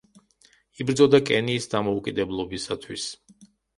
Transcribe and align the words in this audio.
იბრძოდა 0.85 1.19
კენიის 1.29 1.67
დამოუკიდებლობისათვის. 1.75 3.07